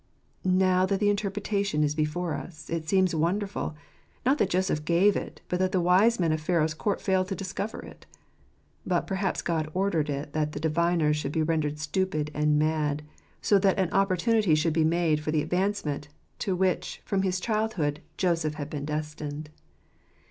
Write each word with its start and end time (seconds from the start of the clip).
Now 0.43 0.87
that 0.87 0.99
the 0.99 1.11
interpretation 1.11 1.83
is 1.83 1.93
before 1.93 2.33
us, 2.33 2.71
it 2.71 2.89
seems 2.89 3.13
wonder 3.13 3.45
ful, 3.45 3.75
not 4.25 4.39
that 4.39 4.49
Joseph 4.49 4.83
gave 4.83 5.15
it, 5.15 5.41
but 5.47 5.59
that 5.59 5.73
the 5.73 5.79
wise 5.79 6.19
men 6.19 6.31
of 6.31 6.41
Pharaoh's 6.41 6.73
court 6.73 6.99
failed 6.99 7.27
to 7.27 7.35
discover 7.35 7.77
it. 7.83 8.07
But 8.83 9.05
perhaps 9.05 9.43
God 9.43 9.69
ordered 9.75 10.09
it 10.09 10.33
that 10.33 10.53
the 10.53 10.59
diviners 10.59 11.17
should 11.17 11.31
be 11.33 11.43
rendered 11.43 11.77
stupid 11.77 12.31
and 12.33 12.57
"mad," 12.57 13.03
so 13.43 13.59
that 13.59 13.77
an 13.77 13.91
opportunity 13.93 14.55
should 14.55 14.73
be 14.73 14.83
made 14.83 15.19
for 15.19 15.29
the 15.29 15.43
advancement, 15.43 16.07
to 16.39 16.55
which, 16.55 17.03
from 17.05 17.21
his 17.21 17.39
childhood, 17.39 17.99
Joseph 18.17 18.55
had 18.55 18.71
been 18.71 18.85
destined. 18.85 19.51